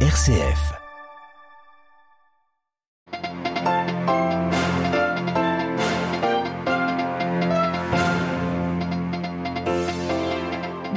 RCF. 0.00 0.85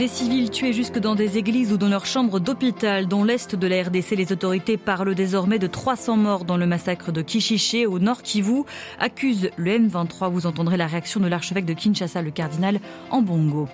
Civils 0.09 0.49
tués 0.49 0.73
jusque 0.73 0.97
dans 0.97 1.13
des 1.13 1.37
églises 1.37 1.71
ou 1.71 1.77
dans 1.77 1.87
leurs 1.87 2.05
chambres 2.05 2.39
d'hôpital. 2.39 3.07
Dans 3.07 3.23
l'est 3.23 3.55
de 3.55 3.67
la 3.67 3.83
RDC, 3.83 4.15
les 4.17 4.31
autorités 4.31 4.75
parlent 4.75 5.13
désormais 5.13 5.59
de 5.59 5.67
300 5.67 6.17
morts 6.17 6.45
dans 6.45 6.57
le 6.57 6.65
massacre 6.65 7.11
de 7.11 7.21
Kishiché 7.21 7.85
au 7.85 7.99
nord 7.99 8.23
Kivu. 8.23 8.63
Accuse 8.99 9.51
le 9.55 9.77
M23. 9.77 10.31
Vous 10.31 10.47
entendrez 10.47 10.77
la 10.77 10.87
réaction 10.87 11.19
de 11.19 11.27
l'archevêque 11.27 11.65
de 11.65 11.73
Kinshasa, 11.73 12.21
le 12.21 12.31
cardinal 12.31 12.79
Ambongo. 13.11 13.67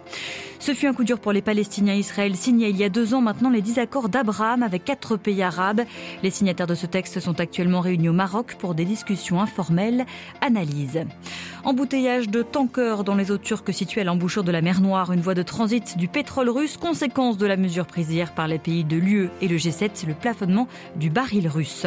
Ce 0.59 0.73
fut 0.73 0.88
un 0.88 0.94
coup 0.94 1.04
dur 1.04 1.20
pour 1.20 1.32
les 1.32 1.41
Palestiniens. 1.41 1.94
Israël 1.94 2.36
signait 2.36 2.70
il 2.70 2.77
y 2.77 2.84
a 2.84 2.90
deux 2.90 3.13
ans 3.13 3.22
maintenant 3.22 3.49
les 3.49 3.62
10 3.62 3.80
accords 3.80 4.09
d'Abraham 4.09 4.62
avec 4.63 4.84
quatre 4.84 5.16
pays 5.16 5.41
arabes. 5.41 5.81
Les 6.22 6.31
signataires 6.31 6.67
de 6.67 6.76
ce 6.76 6.86
texte 6.86 7.20
sont 7.20 7.40
actuellement 7.40 7.81
réunis 7.81 8.09
au 8.09 8.13
Maroc 8.13 8.55
pour 8.59 8.76
des 8.76 8.86
discussions 8.86 9.41
informelles. 9.41 10.05
Analyse. 10.41 11.04
Embouteillage 11.63 12.30
de 12.30 12.41
tankers 12.41 13.04
dans 13.04 13.16
les 13.16 13.31
eaux 13.31 13.38
turques 13.38 13.73
situées 13.73 14.02
à 14.02 14.04
l'embouchure 14.04 14.44
de 14.44 14.52
la 14.52 14.62
mer 14.62 14.81
Noire, 14.81 15.12
une 15.12 15.22
voie 15.22 15.34
de 15.34 15.44
transit 15.44 15.98
du 15.98 16.08
pétrole 16.08 16.24
russe, 16.29 16.77
conséquence 16.77 17.38
de 17.38 17.45
la 17.45 17.57
mesure 17.57 17.85
prise 17.85 18.11
hier 18.11 18.34
par 18.34 18.47
les 18.47 18.59
pays 18.59 18.84
de 18.84 18.97
l'UE 18.97 19.29
et 19.41 19.47
le 19.47 19.57
G7, 19.57 20.05
le 20.07 20.13
plafonnement 20.13 20.67
du 20.95 21.09
baril 21.09 21.48
russe. 21.48 21.85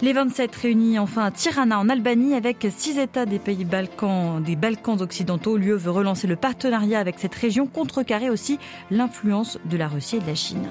Les 0.00 0.12
27 0.12 0.54
réunis 0.56 0.98
enfin 0.98 1.24
à 1.24 1.30
Tirana 1.30 1.78
en 1.78 1.88
Albanie 1.88 2.34
avec 2.34 2.66
six 2.76 2.98
États 2.98 3.24
des 3.24 3.38
pays 3.38 3.64
Balkans, 3.64 4.42
des 4.42 4.56
Balkans 4.56 5.00
occidentaux. 5.00 5.56
L'UE 5.56 5.76
veut 5.76 5.92
relancer 5.92 6.26
le 6.26 6.34
partenariat 6.34 6.98
avec 6.98 7.20
cette 7.20 7.34
région, 7.34 7.68
contrecarrer 7.68 8.28
aussi 8.28 8.58
l'influence 8.90 9.60
de 9.64 9.76
la 9.76 9.86
Russie 9.86 10.16
et 10.16 10.20
de 10.20 10.26
la 10.26 10.34
Chine. 10.34 10.68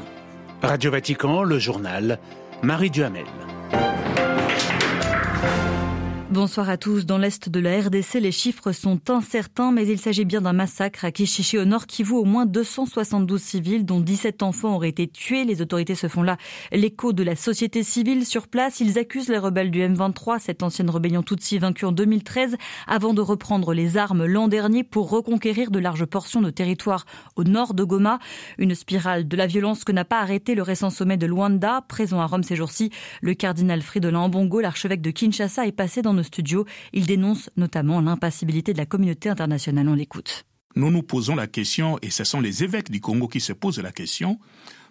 Radio 0.61 0.91
Vatican, 0.91 1.43
le 1.43 1.59
journal, 1.59 2.19
Marie 2.61 2.89
Duhamel. 2.89 3.25
Bonsoir 6.31 6.69
à 6.69 6.77
tous. 6.77 7.05
Dans 7.05 7.17
l'est 7.17 7.49
de 7.49 7.59
la 7.59 7.77
RDC, 7.81 8.21
les 8.21 8.31
chiffres 8.31 8.71
sont 8.71 9.09
incertains, 9.09 9.73
mais 9.73 9.85
il 9.85 9.99
s'agit 9.99 10.23
bien 10.23 10.39
d'un 10.39 10.53
massacre 10.53 11.03
à 11.03 11.11
Kishishi 11.11 11.57
au 11.57 11.65
nord 11.65 11.87
qui 11.87 12.03
vaut 12.03 12.19
au 12.19 12.23
moins 12.23 12.45
272 12.45 13.41
civils, 13.41 13.85
dont 13.85 13.99
17 13.99 14.41
enfants 14.41 14.75
auraient 14.75 14.87
été 14.87 15.09
tués. 15.09 15.43
Les 15.43 15.61
autorités 15.61 15.93
se 15.93 16.07
font 16.07 16.23
là 16.23 16.37
l'écho 16.71 17.11
de 17.11 17.21
la 17.23 17.35
société 17.35 17.83
civile 17.83 18.25
sur 18.25 18.47
place. 18.47 18.79
Ils 18.79 18.97
accusent 18.97 19.27
les 19.27 19.39
rebelles 19.39 19.71
du 19.71 19.81
M23, 19.81 20.39
cette 20.39 20.63
ancienne 20.63 20.89
rébellion 20.89 21.21
Tutsi 21.21 21.59
vaincue 21.59 21.83
en 21.83 21.91
2013, 21.91 22.55
avant 22.87 23.13
de 23.13 23.19
reprendre 23.19 23.73
les 23.73 23.97
armes 23.97 24.23
l'an 24.23 24.47
dernier 24.47 24.85
pour 24.85 25.09
reconquérir 25.09 25.69
de 25.69 25.79
larges 25.79 26.05
portions 26.05 26.41
de 26.41 26.49
territoire 26.49 27.03
au 27.35 27.43
nord 27.43 27.73
de 27.73 27.83
Goma. 27.83 28.19
Une 28.57 28.73
spirale 28.73 29.27
de 29.27 29.35
la 29.35 29.47
violence 29.47 29.83
que 29.83 29.91
n'a 29.91 30.05
pas 30.05 30.21
arrêté 30.21 30.55
le 30.55 30.61
récent 30.61 30.91
sommet 30.91 31.17
de 31.17 31.27
Luanda, 31.27 31.81
présent 31.89 32.21
à 32.21 32.25
Rome 32.25 32.43
ces 32.43 32.55
jours-ci. 32.55 32.89
Le 33.21 33.33
cardinal 33.33 33.81
Fridolin 33.81 34.19
Ambongo, 34.19 34.61
l'archevêque 34.61 35.01
de 35.01 35.11
Kinshasa, 35.11 35.67
est 35.67 35.73
passé 35.73 36.01
dans 36.01 36.20
studio. 36.23 36.65
Il 36.93 37.05
dénonce 37.05 37.49
notamment 37.57 38.01
l'impassibilité 38.01 38.73
de 38.73 38.77
la 38.77 38.85
communauté 38.85 39.29
internationale. 39.29 39.87
On 39.87 39.95
l'écoute. 39.95 40.45
Nous 40.75 40.91
nous 40.91 41.03
posons 41.03 41.35
la 41.35 41.47
question, 41.47 41.97
et 42.01 42.09
ce 42.09 42.23
sont 42.23 42.39
les 42.39 42.63
évêques 42.63 42.91
du 42.91 43.01
Congo 43.01 43.27
qui 43.27 43.41
se 43.41 43.53
posent 43.53 43.79
la 43.79 43.91
question, 43.91 44.39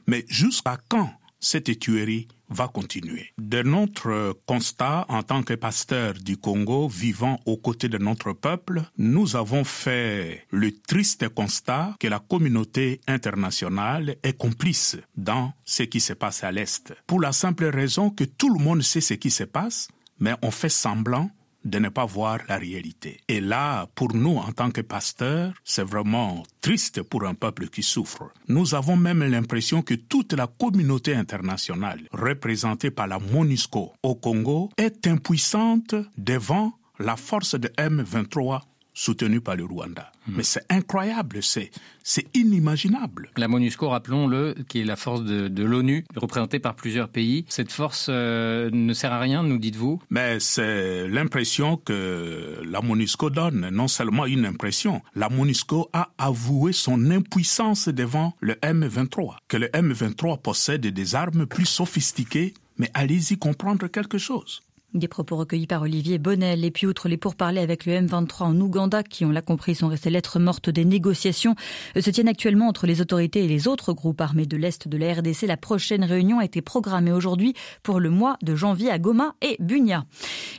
mais 0.07 0.25
jusqu'à 0.29 0.79
quand 0.89 1.11
cette 1.41 1.79
tuerie 1.79 2.29
va 2.51 2.69
continuer? 2.69 3.33
De 3.39 3.63
notre 3.63 4.37
constat 4.47 5.07
en 5.09 5.23
tant 5.23 5.43
que 5.43 5.55
pasteur 5.55 6.15
du 6.15 6.37
Congo 6.37 6.89
vivant 6.89 7.41
aux 7.47 7.57
côtés 7.57 7.89
de 7.89 7.99
notre 7.99 8.33
peuple, 8.33 8.83
nous 8.99 9.37
avons 9.37 9.65
fait 9.65 10.47
le 10.51 10.73
triste 10.73 11.29
constat 11.29 11.95
que 11.99 12.09
la 12.09 12.19
communauté 12.19 13.01
internationale 13.07 14.17
est 14.23 14.37
complice 14.37 14.97
dans 15.17 15.53
ce 15.65 15.85
qui 15.85 16.01
se 16.01 16.13
passe 16.13 16.45
à 16.45 16.53
l'Est. 16.53 16.93
Pour 17.07 17.21
la 17.21 17.33
simple 17.33 17.67
raison 17.67 18.11
que 18.11 18.25
tout 18.25 18.53
le 18.53 18.63
monde 18.63 18.83
sait 18.83 19.01
ce 19.01 19.15
qui 19.15 19.31
se 19.31 19.45
passe, 19.45 19.89
mais 20.21 20.35
on 20.43 20.51
fait 20.51 20.69
semblant 20.69 21.31
de 21.65 21.79
ne 21.79 21.89
pas 21.89 22.07
voir 22.07 22.39
la 22.49 22.57
réalité. 22.57 23.21
Et 23.29 23.41
là, 23.41 23.87
pour 23.95 24.15
nous, 24.15 24.37
en 24.37 24.53
tant 24.53 24.71
que 24.71 24.81
pasteurs, 24.81 25.53
c'est 25.65 25.85
vraiment 25.85 26.43
triste 26.61 27.03
pour 27.03 27.27
un 27.27 27.35
peuple 27.35 27.69
qui 27.69 27.83
souffre. 27.83 28.31
Nous 28.49 28.75
avons 28.75 28.97
même 28.97 29.23
l'impression 29.23 29.83
que 29.83 29.95
toute 29.95 30.33
la 30.33 30.47
communauté 30.47 31.15
internationale, 31.15 32.01
représentée 32.13 32.91
par 32.91 33.07
la 33.07 33.19
MONUSCO 33.19 33.93
au 34.03 34.15
Congo, 34.15 34.71
est 34.77 35.07
impuissante 35.07 35.95
devant 36.17 36.73
la 36.99 37.17
force 37.17 37.55
de 37.55 37.69
M23 37.69 38.61
soutenu 38.95 39.41
par 39.41 39.57
le 39.57 39.65
Rwanda. 39.65 40.13
Mmh. 40.27 40.33
Mais 40.37 40.43
c'est 40.43 40.65
incroyable, 40.69 41.43
c'est 41.43 41.71
c'est 42.03 42.27
inimaginable. 42.35 43.31
La 43.37 43.47
MONUSCO, 43.47 43.89
rappelons-le, 43.89 44.55
qui 44.69 44.81
est 44.81 44.85
la 44.85 44.97
force 44.97 45.23
de, 45.23 45.49
de 45.49 45.65
l'ONU, 45.65 46.05
représentée 46.17 46.59
par 46.59 46.75
plusieurs 46.75 47.09
pays. 47.09 47.45
Cette 47.49 47.73
force 47.73 48.07
euh, 48.09 48.71
ne 48.73 48.93
sert 48.95 49.13
à 49.13 49.21
rien, 49.21 49.43
nous 49.43 49.59
dites-vous? 49.59 50.01
Mais 50.11 50.41
c'est 50.41 51.09
l'impression 51.09 51.77
que 51.77 52.63
la 52.65 52.81
MONUSCO 52.81 53.31
donne, 53.31 53.69
non 53.71 53.89
seulement 53.89 54.27
une 54.27 54.47
impression. 54.47 55.03
La 55.15 55.29
MONUSCO 55.29 55.91
a 55.93 56.11
avoué 56.19 56.73
son 56.73 57.11
impuissance 57.11 57.89
devant 57.89 58.35
le 58.41 58.55
M23, 58.55 59.37
que 59.49 59.57
le 59.57 59.69
M23 59.69 60.41
possède 60.41 60.87
des 60.87 61.15
armes 61.15 61.47
plus 61.47 61.67
sophistiquées. 61.67 62.55
Mais 62.79 62.91
allez-y 62.95 63.37
comprendre 63.37 63.89
quelque 63.89 64.17
chose. 64.17 64.63
Des 64.93 65.07
propos 65.07 65.37
recueillis 65.37 65.69
par 65.69 65.83
Olivier 65.83 66.19
Bonnel. 66.19 66.65
Et 66.65 66.73
puis, 66.73 66.85
outre 66.85 67.09
les 67.09 67.17
pourparlers 67.17 67.61
avec 67.61 67.87
le 67.87 67.93
M23 67.93 68.43
en 68.43 68.61
Ouganda, 68.61 69.05
qui, 69.05 69.25
on 69.25 69.31
l'a 69.31 69.41
compris, 69.41 69.77
sont 69.77 69.87
restés 69.87 70.11
lettres 70.11 70.41
mortes 70.41 70.69
des 70.69 70.85
négociations, 70.85 71.55
euh, 71.97 72.01
se 72.01 72.11
tiennent 72.11 72.27
actuellement 72.27 72.67
entre 72.67 72.89
les 72.89 73.01
autorités 73.01 73.45
et 73.45 73.47
les 73.47 73.69
autres 73.69 73.93
groupes 73.93 74.21
armés 74.21 74.47
de 74.47 74.57
l'Est 74.57 74.89
de 74.89 74.97
la 74.97 75.15
RDC. 75.15 75.47
La 75.47 75.57
prochaine 75.57 76.03
réunion 76.03 76.41
a 76.41 76.45
été 76.45 76.61
programmée 76.61 77.13
aujourd'hui 77.13 77.55
pour 77.85 78.01
le 78.01 78.11
mois 78.11 78.37
de 78.43 78.57
janvier 78.57 78.91
à 78.91 78.99
Goma 78.99 79.37
et 79.43 79.57
Bunia. 79.61 80.07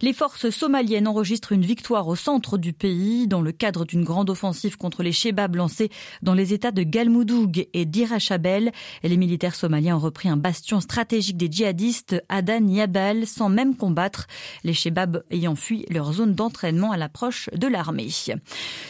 Les 0.02 0.14
forces 0.14 0.50
somaliennes 0.50 1.09
enregistrent 1.09 1.52
une 1.52 1.66
victoire 1.66 2.08
au 2.08 2.16
centre 2.16 2.58
du 2.58 2.72
pays 2.72 3.28
dans 3.28 3.41
le 3.41 3.52
cadre 3.52 3.84
d'une 3.84 4.06
grande 4.06 4.30
offensive 4.30 4.78
contre 4.78 5.03
les 5.03 5.12
Shebabs 5.12 5.58
lancée 5.58 5.90
dans 6.22 6.36
les 6.36 6.53
États 6.53 6.72
de 6.72 6.84
Galmoudoug 6.84 7.68
et 7.74 7.84
d'Irachabel. 7.84 8.72
Les 9.03 9.18
militaires 9.18 9.56
somaliens 9.56 9.97
ont 9.97 10.00
repris 10.00 10.30
un 10.30 10.38
bastion 10.38 10.80
stratégique 10.80 11.36
des 11.36 11.52
djihadistes, 11.52 12.24
Adan 12.30 12.66
Yabal, 12.66 13.28
sans 13.28 13.50
même 13.50 13.75
combattre 13.75 14.21
les 14.64 14.74
Shebabs 14.74 15.24
ayant 15.32 15.56
fui 15.56 15.86
leur 15.90 16.14
zone 16.14 16.34
d'entraînement 16.34 16.92
à 16.92 16.98
l'approche 16.98 17.50
de 17.56 17.68
l'armée. 17.68 18.09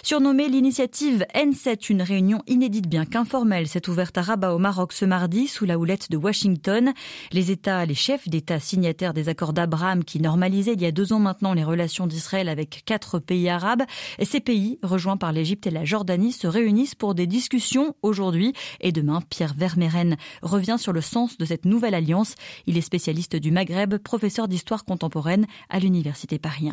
Surnommée 0.04 0.50
l'initiative 0.50 1.26
N7, 1.36 1.92
une 1.92 2.02
réunion 2.02 2.42
inédite 2.48 2.88
bien 2.88 3.06
qu'informelle 3.06 3.68
s'est 3.68 3.90
ouverte 3.90 4.18
à 4.18 4.22
Rabat 4.22 4.54
au 4.54 4.58
Maroc 4.58 4.94
ce 4.94 5.06
mardi 5.06 5.48
sous 5.48 5.66
la 5.66 5.78
houlette 5.78 6.10
de 6.12 6.18
Washington. 6.18 6.94
Les 7.32 7.52
États, 7.52 7.86
les 7.86 7.96
chefs 7.96 8.28
d'État 8.28 8.60
signataires 8.60 9.14
des 9.14 9.30
accords 9.30 9.54
d'Abraham 9.54 10.04
qui 10.04 10.20
normalisaient 10.20 10.74
il 10.74 10.82
y 10.82 10.86
a 10.86 10.92
deux 10.92 11.14
ans 11.14 11.20
maintenant 11.20 11.54
les 11.54 11.64
relations 11.64 12.08
d'Israël 12.08 12.50
avec 12.50 12.84
quatre 12.86 13.20
pays 13.20 13.50
arabes. 13.50 13.84
Et 14.20 14.26
ces 14.26 14.40
pays, 14.40 14.80
rejoints 14.84 15.18
par 15.18 15.32
l'Égypte 15.32 15.68
et 15.68 15.72
la 15.72 15.86
Jordanie, 15.86 16.32
se 16.32 16.48
réunissent 16.48 16.96
pour 16.96 17.16
des 17.16 17.28
discussions 17.28 17.96
aujourd'hui 18.02 18.54
et 18.80 18.92
demain. 18.92 19.22
Pierre 19.30 19.54
Vermeren 19.56 20.18
revient 20.42 20.78
sur 20.80 20.94
le 20.94 21.02
sens 21.02 21.38
de 21.38 21.46
cette 21.46 21.66
nouvelle 21.66 21.94
alliance. 21.94 22.36
Il 22.68 22.78
est 22.78 22.82
spécialiste 22.82 23.36
du 23.36 23.52
Maghreb, 23.52 23.98
professeur 23.98 24.48
d'histoire 24.48 24.86
contemporaine 24.86 25.21
à 25.70 25.80
l'Université 25.80 26.40
Paris 26.40 26.70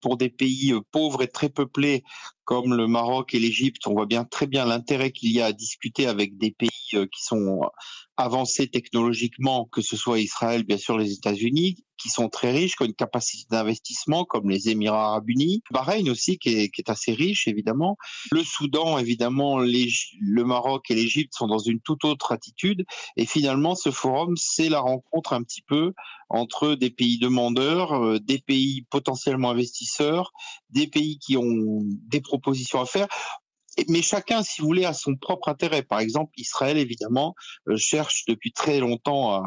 pour 0.00 0.16
des 0.16 0.28
pays 0.28 0.72
euh, 0.72 0.80
pauvres 0.92 1.22
et 1.22 1.28
très 1.28 1.48
peuplés 1.48 2.04
comme 2.46 2.74
le 2.74 2.86
Maroc 2.86 3.34
et 3.34 3.40
l'Égypte, 3.40 3.86
on 3.88 3.92
voit 3.92 4.06
bien 4.06 4.24
très 4.24 4.46
bien 4.46 4.64
l'intérêt 4.64 5.10
qu'il 5.10 5.32
y 5.32 5.40
a 5.40 5.46
à 5.46 5.52
discuter 5.52 6.06
avec 6.06 6.38
des 6.38 6.52
pays 6.52 6.70
euh, 6.94 7.06
qui 7.06 7.22
sont 7.22 7.60
avancés 8.16 8.68
technologiquement, 8.68 9.68
que 9.70 9.82
ce 9.82 9.96
soit 9.96 10.20
Israël, 10.20 10.62
bien 10.62 10.78
sûr 10.78 10.96
les 10.96 11.12
États-Unis, 11.12 11.84
qui 11.98 12.08
sont 12.08 12.28
très 12.28 12.52
riches, 12.52 12.76
qui 12.76 12.82
ont 12.82 12.86
une 12.86 12.94
capacité 12.94 13.46
d'investissement, 13.50 14.24
comme 14.24 14.50
les 14.50 14.68
Émirats 14.68 15.06
arabes 15.06 15.28
unis. 15.28 15.62
Bahreïn 15.70 16.08
aussi, 16.10 16.38
qui 16.38 16.50
est, 16.50 16.90
assez 16.90 17.12
riche, 17.12 17.48
évidemment. 17.48 17.96
Le 18.30 18.42
Soudan, 18.44 18.98
évidemment, 18.98 19.58
le 19.58 20.44
Maroc 20.44 20.90
et 20.90 20.94
l'Égypte 20.94 21.34
sont 21.34 21.46
dans 21.46 21.58
une 21.58 21.80
toute 21.80 22.04
autre 22.04 22.32
attitude. 22.32 22.84
Et 23.16 23.26
finalement, 23.26 23.74
ce 23.74 23.90
forum, 23.90 24.36
c'est 24.36 24.68
la 24.68 24.80
rencontre 24.80 25.32
un 25.32 25.42
petit 25.42 25.62
peu 25.62 25.92
entre 26.28 26.74
des 26.74 26.90
pays 26.90 27.18
demandeurs, 27.18 27.92
euh, 27.92 28.18
des 28.18 28.38
pays 28.38 28.82
potentiellement 28.90 29.50
investisseurs, 29.50 30.32
des 30.70 30.88
pays 30.88 31.18
qui 31.18 31.36
ont 31.36 31.82
des 31.84 32.20
propositions 32.38 32.80
à 32.80 32.86
faire 32.86 33.08
mais 33.88 34.02
chacun, 34.02 34.42
si 34.42 34.60
vous 34.60 34.66
voulez, 34.68 34.84
a 34.84 34.94
son 34.94 35.16
propre 35.16 35.48
intérêt. 35.48 35.82
Par 35.82 36.00
exemple, 36.00 36.32
Israël, 36.36 36.78
évidemment, 36.78 37.34
euh, 37.68 37.76
cherche 37.76 38.24
depuis 38.26 38.52
très 38.52 38.80
longtemps 38.80 39.42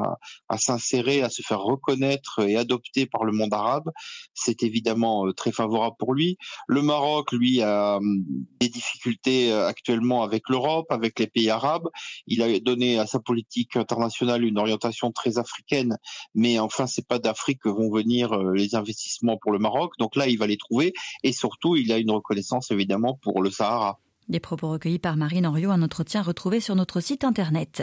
à, 0.50 0.58
s'insérer, 0.58 1.22
à 1.22 1.30
se 1.30 1.42
faire 1.42 1.62
reconnaître 1.62 2.42
et 2.48 2.56
adopter 2.56 3.06
par 3.08 3.24
le 3.24 3.32
monde 3.32 3.54
arabe. 3.54 3.90
C'est 4.34 4.64
évidemment 4.64 5.28
euh, 5.28 5.34
très 5.34 5.52
favorable 5.52 5.96
pour 5.98 6.14
lui. 6.14 6.38
Le 6.68 6.82
Maroc, 6.82 7.32
lui, 7.32 7.62
a 7.62 7.98
hum, 7.98 8.24
des 8.60 8.70
difficultés 8.70 9.52
euh, 9.52 9.68
actuellement 9.68 10.24
avec 10.24 10.48
l'Europe, 10.50 10.88
avec 10.92 11.20
les 11.20 11.28
pays 11.28 11.50
arabes. 11.50 11.88
Il 12.28 12.44
a 12.44 12.60
donné 12.60 13.00
à 13.00 13.08
sa 13.08 13.20
politique 13.20 13.76
internationale 13.76 14.44
une 14.44 14.60
orientation 14.60 15.12
très 15.12 15.40
africaine, 15.40 15.98
mais 16.36 16.60
enfin, 16.60 16.86
c'est 16.88 17.08
pas 17.08 17.20
d'Afrique 17.20 17.62
que 17.64 17.70
vont 17.70 17.90
venir 17.90 18.38
les 18.38 18.76
investissements 18.76 19.38
pour 19.38 19.52
le 19.52 19.60
Maroc. 19.60 19.94
Donc 19.98 20.16
là, 20.16 20.28
il 20.28 20.38
va 20.38 20.48
les 20.48 20.58
trouver. 20.58 20.94
Et 21.24 21.34
surtout, 21.34 21.76
il 21.76 21.92
a 21.92 21.98
une 21.98 22.12
reconnaissance, 22.12 22.72
évidemment, 22.72 23.18
pour 23.22 23.42
le 23.42 23.50
Sahara. 23.50 24.00
Des 24.30 24.40
propos 24.40 24.70
recueillis 24.70 25.00
par 25.00 25.18
Marine 25.18 25.48
Henriot, 25.48 25.72
un 25.72 25.82
entretien 25.82 26.22
retrouvé 26.22 26.60
sur 26.60 26.76
notre 26.76 27.00
site 27.00 27.24
internet. 27.24 27.82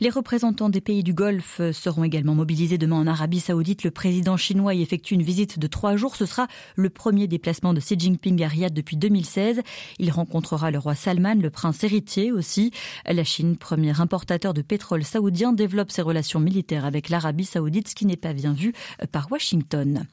Les 0.00 0.10
représentants 0.10 0.68
des 0.68 0.80
pays 0.80 1.04
du 1.04 1.14
Golfe 1.14 1.60
seront 1.70 2.02
également 2.02 2.34
mobilisés 2.34 2.78
demain 2.78 2.96
en 2.96 3.06
Arabie 3.06 3.38
Saoudite. 3.38 3.84
Le 3.84 3.92
président 3.92 4.36
chinois 4.36 4.74
y 4.74 4.82
effectue 4.82 5.14
une 5.14 5.22
visite 5.22 5.60
de 5.60 5.66
trois 5.68 5.94
jours. 5.94 6.16
Ce 6.16 6.26
sera 6.26 6.48
le 6.74 6.90
premier 6.90 7.28
déplacement 7.28 7.72
de 7.72 7.78
Xi 7.78 7.94
Jinping 7.96 8.42
à 8.42 8.48
Riyad 8.48 8.74
depuis 8.74 8.96
2016. 8.96 9.60
Il 10.00 10.10
rencontrera 10.10 10.72
le 10.72 10.80
roi 10.80 10.96
Salman, 10.96 11.36
le 11.36 11.50
prince 11.50 11.84
héritier 11.84 12.32
aussi. 12.32 12.72
La 13.06 13.22
Chine, 13.22 13.56
premier 13.56 14.00
importateur 14.00 14.52
de 14.52 14.62
pétrole 14.62 15.04
saoudien, 15.04 15.52
développe 15.52 15.92
ses 15.92 16.02
relations 16.02 16.40
militaires 16.40 16.86
avec 16.86 17.08
l'Arabie 17.08 17.44
Saoudite, 17.44 17.86
ce 17.86 17.94
qui 17.94 18.06
n'est 18.06 18.16
pas 18.16 18.32
bien 18.32 18.52
vu 18.52 18.72
par 19.12 19.30
Washington. 19.30 20.06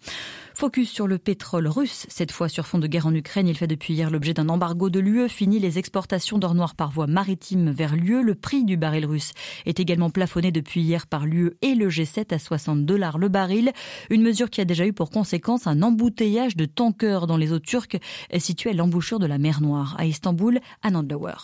Focus 0.62 0.92
sur 0.92 1.08
le 1.08 1.18
pétrole 1.18 1.68
russe, 1.68 2.06
cette 2.08 2.32
fois 2.32 2.48
sur 2.48 2.68
fond 2.68 2.78
de 2.78 2.86
guerre 2.86 3.08
en 3.08 3.16
Ukraine. 3.16 3.48
Il 3.48 3.58
fait 3.58 3.66
depuis 3.66 3.96
hier 3.96 4.12
l'objet 4.12 4.36
d'un 4.36 4.48
embargo 4.48 4.92
de 4.92 5.00
l'UE. 5.00 5.28
Fini 5.28 5.58
les 5.58 5.80
exportations 5.80 6.38
d'or 6.38 6.54
noir 6.54 6.76
par 6.76 6.92
voie 6.92 7.08
maritime 7.08 7.72
vers 7.72 7.96
l'UE. 7.96 8.22
Le 8.22 8.36
prix 8.36 8.64
du 8.64 8.78
baril 8.78 9.08
russe 9.08 9.32
est 9.66 9.80
également 9.80 10.12
plafonné 10.12 10.52
depuis 10.52 10.82
hier 10.82 11.08
par 11.08 11.26
l'UE 11.26 11.54
et 11.64 11.74
le 11.74 11.90
G7 11.90 12.32
à 12.32 12.38
60 12.38 12.86
dollars 12.86 13.18
le 13.18 13.28
baril. 13.28 13.72
Une 14.12 14.22
mesure 14.22 14.52
qui 14.52 14.62
a 14.62 14.66
déjà 14.66 14.86
eu 14.86 14.94
pour 14.94 15.10
conséquence 15.10 15.66
un 15.66 15.82
embouteillage 15.82 16.56
de 16.56 16.66
tankers 16.66 17.26
dans 17.26 17.38
les 17.38 17.54
eaux 17.54 17.60
turques 17.60 17.98
situées 18.38 18.70
à 18.70 18.74
l'embouchure 18.74 19.18
de 19.18 19.26
la 19.26 19.40
mer 19.40 19.62
Noire. 19.62 19.96
À 19.98 20.06
Istanbul, 20.06 20.60
à 20.84 20.92
Nandlower. 20.92 21.38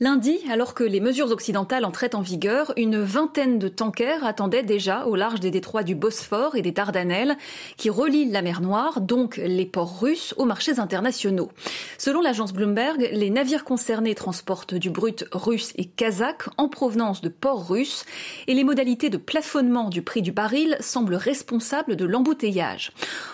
Lundi, 0.00 0.40
alors 0.50 0.74
que 0.74 0.82
les 0.82 0.98
mesures 0.98 1.30
occidentales 1.30 1.84
entraient 1.84 2.16
en 2.16 2.20
vigueur, 2.20 2.72
une 2.76 3.00
vingtaine 3.00 3.60
de 3.60 3.68
tankers 3.68 4.24
attendaient 4.24 4.64
déjà 4.64 5.06
au 5.06 5.14
large 5.14 5.38
des 5.38 5.52
détroits 5.52 5.84
du 5.84 5.94
Bosphore 5.94 6.56
et 6.56 6.62
des 6.62 6.72
Dardanelles, 6.72 7.36
qui 7.76 7.90
relient 7.90 8.28
la 8.28 8.42
mer 8.42 8.60
Noire, 8.60 9.00
donc 9.00 9.36
les 9.36 9.66
ports 9.66 10.00
russes, 10.00 10.34
aux 10.36 10.46
marchés 10.46 10.80
internationaux. 10.80 11.52
Selon 11.96 12.22
l'agence 12.22 12.52
Bloomberg, 12.52 13.08
les 13.12 13.30
navires 13.30 13.62
concernés 13.62 14.16
transportent 14.16 14.74
du 14.74 14.90
brut 14.90 15.26
russe 15.30 15.72
et 15.76 15.84
kazakh 15.84 16.48
en 16.56 16.68
provenance 16.68 17.20
de 17.20 17.28
ports 17.28 17.68
russes, 17.68 18.04
et 18.48 18.54
les 18.54 18.64
modalités 18.64 19.10
de 19.10 19.16
plafonnement 19.16 19.90
du 19.90 20.02
prix 20.02 20.22
du 20.22 20.32
baril 20.32 20.76
semblent 20.80 21.14
responsables 21.14 21.94
de 21.94 22.04
l'embouteillage. 22.04 22.90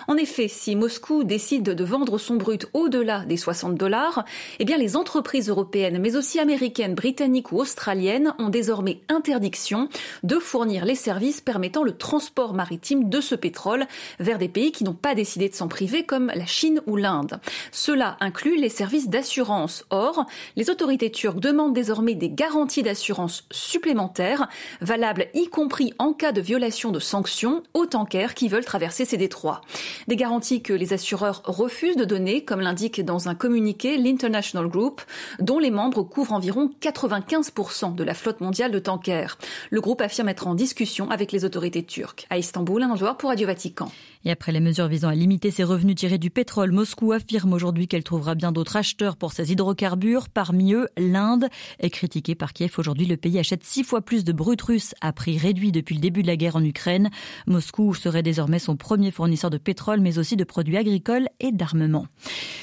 En 0.08 0.18
effet, 0.18 0.48
si 0.48 0.76
Moscou 0.76 1.24
décide 1.24 1.70
de 1.70 1.84
vendre 1.84 2.18
son 2.18 2.36
brut 2.36 2.66
au-delà 2.74 3.24
des 3.24 3.38
60 3.38 3.76
dollars, 3.76 4.26
eh 4.58 4.66
bien 4.66 4.76
les 4.76 4.94
entreprises 4.94 5.48
européennes, 5.48 5.98
mais 5.98 6.16
aussi 6.16 6.38
américaines, 6.38 6.49
américaines, 6.50 6.96
britanniques 6.96 7.52
ou 7.52 7.60
australiennes 7.60 8.34
ont 8.40 8.48
désormais 8.48 9.00
interdiction 9.08 9.88
de 10.24 10.40
fournir 10.40 10.84
les 10.84 10.96
services 10.96 11.40
permettant 11.40 11.84
le 11.84 11.96
transport 11.96 12.54
maritime 12.54 13.08
de 13.08 13.20
ce 13.20 13.36
pétrole 13.36 13.86
vers 14.18 14.36
des 14.36 14.48
pays 14.48 14.72
qui 14.72 14.82
n'ont 14.82 14.92
pas 14.92 15.14
décidé 15.14 15.48
de 15.48 15.54
s'en 15.54 15.68
priver 15.68 16.04
comme 16.04 16.32
la 16.34 16.46
Chine 16.46 16.80
ou 16.88 16.96
l'Inde. 16.96 17.38
Cela 17.70 18.16
inclut 18.18 18.56
les 18.56 18.68
services 18.68 19.08
d'assurance. 19.08 19.84
Or, 19.90 20.26
les 20.56 20.70
autorités 20.70 21.12
turques 21.12 21.38
demandent 21.38 21.72
désormais 21.72 22.16
des 22.16 22.30
garanties 22.30 22.82
d'assurance 22.82 23.44
supplémentaires, 23.52 24.48
valables 24.80 25.28
y 25.34 25.46
compris 25.46 25.94
en 26.00 26.12
cas 26.12 26.32
de 26.32 26.40
violation 26.40 26.90
de 26.90 26.98
sanctions 26.98 27.62
aux 27.74 27.86
tankers 27.86 28.34
qui 28.34 28.48
veulent 28.48 28.64
traverser 28.64 29.04
ces 29.04 29.16
détroits. 29.16 29.60
Des 30.08 30.16
garanties 30.16 30.62
que 30.62 30.72
les 30.72 30.94
assureurs 30.94 31.42
refusent 31.44 31.96
de 31.96 32.04
donner, 32.04 32.44
comme 32.44 32.60
l'indique 32.60 33.04
dans 33.04 33.28
un 33.28 33.36
communiqué 33.36 33.96
l'International 33.98 34.66
Group, 34.66 35.00
dont 35.38 35.60
les 35.60 35.70
membres 35.70 36.02
couvrent 36.02 36.39
environ 36.40 36.70
95% 36.80 37.94
de 37.94 38.02
la 38.02 38.14
flotte 38.14 38.40
mondiale 38.40 38.72
de 38.72 38.78
tankers. 38.78 39.36
Le 39.68 39.82
groupe 39.82 40.00
affirme 40.00 40.30
être 40.30 40.46
en 40.46 40.54
discussion 40.54 41.10
avec 41.10 41.32
les 41.32 41.44
autorités 41.44 41.84
turques. 41.84 42.26
À 42.30 42.38
Istanbul, 42.38 42.82
un 42.82 42.96
joueur 42.96 43.18
pour 43.18 43.28
Radio 43.28 43.46
Vatican. 43.46 43.92
Et 44.24 44.30
après 44.30 44.52
les 44.52 44.60
mesures 44.60 44.86
visant 44.86 45.08
à 45.08 45.14
limiter 45.14 45.50
ses 45.50 45.64
revenus 45.64 45.96
tirés 45.96 46.18
du 46.18 46.28
pétrole, 46.28 46.72
Moscou 46.72 47.12
affirme 47.12 47.54
aujourd'hui 47.54 47.88
qu'elle 47.88 48.04
trouvera 48.04 48.34
bien 48.34 48.52
d'autres 48.52 48.76
acheteurs 48.76 49.16
pour 49.16 49.32
ses 49.32 49.50
hydrocarbures, 49.50 50.28
parmi 50.28 50.74
eux 50.74 50.88
l'Inde. 50.98 51.46
Est 51.78 51.88
critiquée 51.88 52.34
par 52.34 52.52
Kiev 52.52 52.74
aujourd'hui, 52.76 53.06
le 53.06 53.16
pays 53.16 53.38
achète 53.38 53.64
six 53.64 53.82
fois 53.82 54.02
plus 54.02 54.24
de 54.24 54.32
brut 54.32 54.60
russe 54.60 54.94
à 55.00 55.14
prix 55.14 55.38
réduit 55.38 55.72
depuis 55.72 55.94
le 55.94 56.02
début 56.02 56.20
de 56.20 56.26
la 56.26 56.36
guerre 56.36 56.56
en 56.56 56.64
Ukraine. 56.64 57.08
Moscou 57.46 57.94
serait 57.94 58.22
désormais 58.22 58.58
son 58.58 58.76
premier 58.76 59.10
fournisseur 59.10 59.48
de 59.48 59.56
pétrole, 59.56 60.00
mais 60.00 60.18
aussi 60.18 60.36
de 60.36 60.44
produits 60.44 60.76
agricoles 60.76 61.28
et 61.40 61.50
d'armement. 61.50 62.06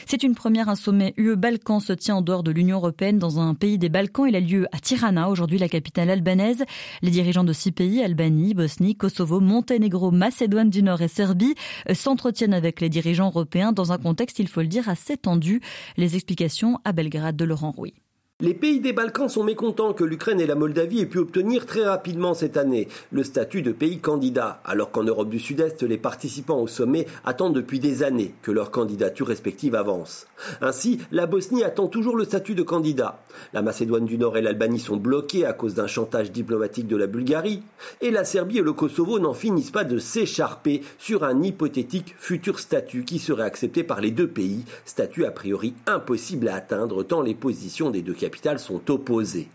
C'est 0.06 0.24
une 0.24 0.36
première, 0.36 0.69
un 0.69 0.75
sommet 0.75 1.15
UE-Balkan 1.18 1.80
se 1.80 1.94
tient 1.94 2.18
en 2.18 2.21
dehors 2.21 2.44
de 2.44 2.51
l'Union 2.51 2.77
européenne 2.77 3.18
dans 3.18 3.39
un 3.39 3.56
pays 3.56 3.80
des 3.80 3.89
Balkans. 3.89 4.27
Il 4.30 4.36
a 4.36 4.39
lieu 4.39 4.68
à 4.71 4.80
Tirana, 4.80 5.27
aujourd'hui 5.27 5.57
la 5.57 5.69
capitale 5.69 6.12
albanaise. 6.12 6.63
Les 7.01 7.12
dirigeants 7.12 7.44
de 7.44 7.51
six 7.51 7.71
pays, 7.71 8.03
Albanie, 8.03 8.53
Bosnie, 8.53 8.95
Kosovo, 8.95 9.39
Monténégro, 9.39 10.12
Macédoine 10.12 10.69
du 10.69 10.83
Nord 10.83 11.01
et 11.01 11.07
Serbie, 11.07 11.46
euh, 11.89 11.94
s'entretiennent 11.94 12.53
avec 12.53 12.81
les 12.81 12.89
dirigeants 12.89 13.27
européens 13.27 13.71
dans 13.71 13.91
un 13.91 13.97
contexte, 13.97 14.39
il 14.39 14.47
faut 14.47 14.61
le 14.61 14.67
dire, 14.67 14.89
assez 14.89 15.17
tendu. 15.17 15.61
Les 15.97 16.15
explications 16.15 16.79
à 16.83 16.91
Belgrade 16.91 17.35
de 17.35 17.45
Laurent 17.45 17.71
Rouy. 17.71 17.94
Les 18.39 18.54
pays 18.54 18.80
des 18.80 18.94
Balkans 18.94 19.30
sont 19.30 19.44
mécontents 19.44 19.94
que 19.94 20.04
l'Ukraine 20.04 20.39
et 20.39 20.45
la 20.45 20.54
Moldavie 20.54 21.00
aient 21.00 21.07
pu 21.07 21.18
obtenir 21.18 21.66
très 21.66 21.84
rapidement 21.84 22.36
cette 22.36 22.56
année 22.56 22.88
le 23.12 23.24
statut 23.24 23.63
de 23.63 23.72
pays 23.72 23.98
candidat, 23.98 24.62
alors 24.63 24.92
qu'en 24.92 25.01
Europe 25.01 25.30
du 25.30 25.39
Sud-Est, 25.39 25.81
les 25.81 25.98
participants 25.98 26.62
au 26.62 26.68
sommet 26.68 27.07
attendent 27.25 27.56
depuis 27.56 27.80
des 27.80 28.04
années 28.04 28.36
que 28.44 28.51
leur 28.51 28.69
candidature 28.69 29.25
respective 29.25 29.74
avance. 29.74 30.28
Ainsi, 30.62 31.00
la 31.12 31.25
Bosnie 31.25 31.63
attend 31.63 31.88
toujours 31.88 32.16
le 32.16 32.25
statut 32.25 32.54
de 32.54 32.62
candidat. 32.62 33.24
La 33.54 33.63
Macédoine 33.63 34.06
du 34.06 34.19
Nord 34.19 34.38
et 34.38 34.44
l'Albanie 34.44 34.80
sont 34.80 34.98
bloqués 34.98 35.44
à 35.44 35.54
cause 35.54 35.74
d'un 35.74 35.88
chantage 35.88 36.31
diplomatique 36.31 36.88
de 36.88 36.95
la 36.95 37.07
Bulgarie, 37.07 37.63
et 38.01 38.12
la 38.12 38.24
Serbie 38.24 38.60
et 38.60 38.62
le 38.62 38.74
Kosovo 38.74 39.18
n'en 39.18 39.34
finissent 39.34 39.72
pas 39.72 39.84
de 39.84 39.98
s'écharper 39.98 40.84
sur 41.00 41.24
un 41.24 41.42
hypothétique 41.42 42.13
futur 42.19 42.60
statut 42.60 43.04
qui 43.04 43.18
serait 43.18 43.45
accepté 43.45 43.84
par 43.84 44.00
les 44.00 44.12
deux 44.12 44.28
pays, 44.28 44.63
statut 44.86 45.25
a 45.25 45.31
priori 45.31 45.74
impossible 45.88 46.50
à 46.50 46.56
atteindre 46.57 47.01
tant 47.01 47.24
les 47.24 47.34
positions 47.34 47.89
des 47.89 48.04
deux 48.04 48.13
capitales 48.27 48.59
sont 48.59 48.91
opposées. 48.91 49.47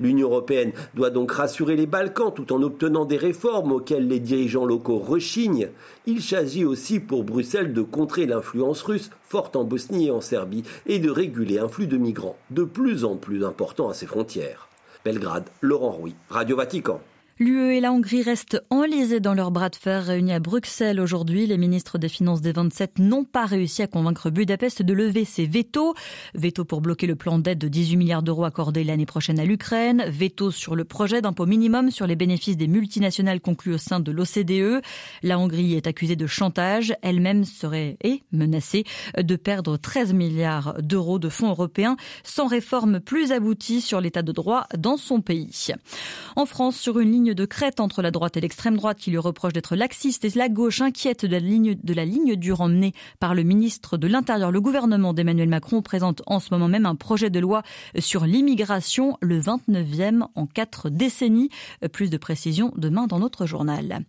L'Union 0.00 0.26
européenne 0.26 0.72
doit 0.94 1.10
donc 1.10 1.30
rassurer 1.30 1.76
les 1.76 1.86
Balkans 1.86 2.34
tout 2.34 2.52
en 2.52 2.60
obtenant 2.60 3.04
des 3.04 3.16
réformes 3.16 3.70
auxquelles 3.70 4.08
les 4.08 4.18
dirigeants 4.18 4.64
locaux 4.64 4.98
rechignent. 4.98 5.68
Il 6.04 6.20
s'agit 6.20 6.64
aussi 6.64 6.98
pour 6.98 7.22
Bruxelles 7.22 7.72
de 7.72 7.82
contrer 7.82 8.26
l'influence 8.26 8.82
russe 8.82 9.10
forte 9.22 9.54
en 9.54 9.62
Bosnie 9.62 10.08
et 10.08 10.10
en 10.10 10.20
Serbie 10.20 10.64
et 10.86 10.98
de 10.98 11.10
réguler 11.10 11.60
un 11.60 11.68
flux 11.68 11.86
de 11.86 11.96
migrants 11.96 12.36
de 12.50 12.64
plus 12.64 13.04
en 13.04 13.14
plus 13.16 13.44
important 13.44 13.88
à 13.88 13.94
ses 13.94 14.06
frontières. 14.06 14.68
Belgrade, 15.04 15.48
Laurent 15.60 15.92
Rouy, 15.92 16.16
Radio 16.28 16.56
Vatican. 16.56 17.00
L'UE 17.42 17.74
et 17.74 17.80
la 17.80 17.92
Hongrie 17.92 18.22
restent 18.22 18.62
enlisés 18.70 19.18
dans 19.18 19.34
leur 19.34 19.50
bras 19.50 19.68
de 19.68 19.74
fer 19.74 20.04
réunis 20.04 20.32
à 20.32 20.38
Bruxelles 20.38 21.00
aujourd'hui. 21.00 21.44
Les 21.48 21.58
ministres 21.58 21.98
des 21.98 22.08
Finances 22.08 22.40
des 22.40 22.52
27 22.52 23.00
n'ont 23.00 23.24
pas 23.24 23.46
réussi 23.46 23.82
à 23.82 23.88
convaincre 23.88 24.30
Budapest 24.30 24.80
de 24.82 24.92
lever 24.92 25.24
ses 25.24 25.46
veto. 25.46 25.94
Veto 26.34 26.64
pour 26.64 26.80
bloquer 26.80 27.08
le 27.08 27.16
plan 27.16 27.40
d'aide 27.40 27.58
de 27.58 27.66
18 27.66 27.96
milliards 27.96 28.22
d'euros 28.22 28.44
accordé 28.44 28.84
l'année 28.84 29.06
prochaine 29.06 29.40
à 29.40 29.44
l'Ukraine. 29.44 30.04
Veto 30.06 30.52
sur 30.52 30.76
le 30.76 30.84
projet 30.84 31.20
d'impôt 31.20 31.44
minimum 31.44 31.90
sur 31.90 32.06
les 32.06 32.14
bénéfices 32.14 32.56
des 32.56 32.68
multinationales 32.68 33.40
conclus 33.40 33.74
au 33.74 33.78
sein 33.78 33.98
de 33.98 34.12
l'OCDE. 34.12 34.80
La 35.24 35.36
Hongrie 35.36 35.74
est 35.74 35.88
accusée 35.88 36.14
de 36.14 36.28
chantage. 36.28 36.94
Elle-même 37.02 37.44
serait 37.44 37.96
menacée 38.30 38.84
de 39.18 39.34
perdre 39.34 39.78
13 39.78 40.12
milliards 40.12 40.76
d'euros 40.80 41.18
de 41.18 41.28
fonds 41.28 41.50
européens 41.50 41.96
sans 42.22 42.46
réforme 42.46 43.00
plus 43.00 43.32
aboutie 43.32 43.80
sur 43.80 44.00
l'état 44.00 44.22
de 44.22 44.30
droit 44.30 44.68
dans 44.78 44.96
son 44.96 45.20
pays. 45.20 45.72
En 46.36 46.46
France, 46.46 46.76
sur 46.76 47.00
une 47.00 47.10
ligne 47.10 47.31
de 47.34 47.44
crête 47.44 47.80
entre 47.80 48.02
la 48.02 48.10
droite 48.10 48.36
et 48.36 48.40
l'extrême 48.40 48.76
droite 48.76 48.98
qui 48.98 49.10
lui 49.10 49.18
reproche 49.18 49.52
d'être 49.52 49.76
laxiste 49.76 50.24
et 50.24 50.30
la 50.34 50.48
gauche 50.48 50.80
inquiète 50.80 51.24
de 51.24 51.32
la 51.32 51.38
ligne, 51.38 51.76
de 51.82 51.94
la 51.94 52.04
ligne 52.04 52.36
dure 52.36 52.60
emmenée 52.60 52.92
par 53.20 53.34
le 53.34 53.42
ministre 53.42 53.96
de 53.96 54.06
l'Intérieur. 54.06 54.50
Le 54.50 54.60
gouvernement 54.60 55.14
d'Emmanuel 55.14 55.48
Macron 55.48 55.82
présente 55.82 56.22
en 56.26 56.40
ce 56.40 56.48
moment 56.52 56.68
même 56.68 56.86
un 56.86 56.94
projet 56.94 57.30
de 57.30 57.40
loi 57.40 57.62
sur 57.98 58.24
l'immigration, 58.24 59.16
le 59.20 59.40
29e 59.40 60.26
en 60.34 60.46
quatre 60.46 60.90
décennies. 60.90 61.50
Plus 61.92 62.10
de 62.10 62.16
précisions 62.16 62.72
demain 62.76 63.06
dans 63.06 63.18
notre 63.18 63.46
journal. 63.46 64.04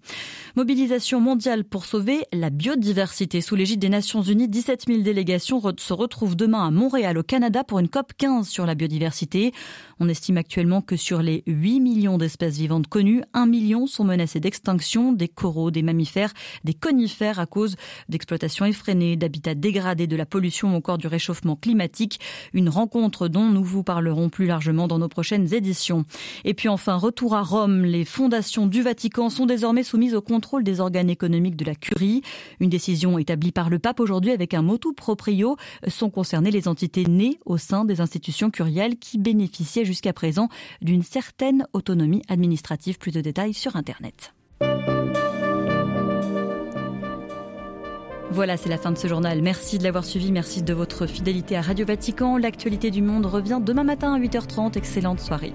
Mobilisation 0.55 1.19
mondiale 1.19 1.63
pour 1.63 1.85
sauver 1.85 2.25
la 2.31 2.49
biodiversité. 2.49 3.41
Sous 3.41 3.55
l'égide 3.55 3.79
des 3.79 3.89
Nations 3.89 4.21
Unies, 4.21 4.47
17 4.47 4.85
000 4.87 5.01
délégations 5.01 5.61
se 5.77 5.93
retrouvent 5.93 6.35
demain 6.35 6.65
à 6.65 6.71
Montréal 6.71 7.17
au 7.17 7.23
Canada 7.23 7.63
pour 7.63 7.79
une 7.79 7.89
COP 7.89 8.13
15 8.17 8.47
sur 8.47 8.65
la 8.65 8.75
biodiversité. 8.75 9.53
On 9.99 10.09
estime 10.09 10.37
actuellement 10.37 10.81
que 10.81 10.95
sur 10.95 11.21
les 11.21 11.43
8 11.47 11.79
millions 11.79 12.17
d'espèces 12.17 12.57
vivantes 12.57 12.87
connues, 12.87 13.12
1 13.33 13.45
million 13.45 13.87
sont 13.87 14.03
menacés 14.03 14.39
d'extinction, 14.39 15.13
des 15.13 15.27
coraux, 15.27 15.71
des 15.71 15.81
mammifères, 15.81 16.33
des 16.63 16.73
conifères 16.73 17.39
à 17.39 17.45
cause 17.45 17.75
d'exploitation 18.09 18.65
effrénée, 18.65 19.15
d'habitats 19.15 19.55
dégradés, 19.55 20.07
de 20.07 20.15
la 20.15 20.25
pollution 20.25 20.73
ou 20.73 20.75
encore 20.75 20.97
du 20.97 21.07
réchauffement 21.07 21.55
climatique. 21.55 22.19
Une 22.53 22.69
rencontre 22.69 23.27
dont 23.27 23.49
nous 23.49 23.63
vous 23.63 23.83
parlerons 23.83 24.29
plus 24.29 24.45
largement 24.45 24.87
dans 24.87 24.99
nos 24.99 25.09
prochaines 25.09 25.53
éditions. 25.53 26.05
Et 26.45 26.53
puis 26.53 26.69
enfin, 26.69 26.95
retour 26.95 27.35
à 27.35 27.41
Rome. 27.41 27.83
Les 27.83 28.05
fondations 28.05 28.67
du 28.67 28.81
Vatican 28.81 29.29
sont 29.29 29.45
désormais 29.45 29.83
soumises 29.83 30.15
au 30.15 30.21
contrôle 30.21 30.63
des 30.63 30.79
organes 30.79 31.09
économiques 31.09 31.55
de 31.55 31.65
la 31.65 31.75
Curie. 31.75 32.21
Une 32.59 32.69
décision 32.69 33.17
établie 33.17 33.51
par 33.51 33.69
le 33.69 33.79
pape 33.79 33.99
aujourd'hui 33.99 34.31
avec 34.31 34.53
un 34.53 34.61
motu 34.61 34.93
proprio. 34.93 35.57
Sont 35.87 36.09
concernées 36.09 36.51
les 36.51 36.67
entités 36.67 37.05
nées 37.05 37.39
au 37.45 37.57
sein 37.57 37.85
des 37.85 38.01
institutions 38.01 38.49
curiales 38.49 38.97
qui 38.97 39.17
bénéficiaient 39.17 39.85
jusqu'à 39.85 40.13
présent 40.13 40.49
d'une 40.81 41.03
certaine 41.03 41.65
autonomie 41.73 42.21
administrative 42.27 42.92
plus 42.97 43.11
de 43.11 43.21
détails 43.21 43.53
sur 43.53 43.75
Internet. 43.75 44.33
Voilà, 48.31 48.57
c'est 48.57 48.69
la 48.69 48.77
fin 48.77 48.91
de 48.91 48.97
ce 48.97 49.07
journal. 49.07 49.43
Merci 49.43 49.77
de 49.77 49.83
l'avoir 49.83 50.03
suivi, 50.03 50.31
merci 50.31 50.63
de 50.63 50.73
votre 50.73 51.05
fidélité 51.05 51.55
à 51.55 51.61
Radio 51.61 51.85
Vatican. 51.85 52.37
L'actualité 52.37 52.89
du 52.89 53.03
monde 53.03 53.27
revient 53.27 53.59
demain 53.61 53.83
matin 53.83 54.15
à 54.15 54.19
8h30. 54.19 54.75
Excellente 54.75 55.19
soirée. 55.19 55.53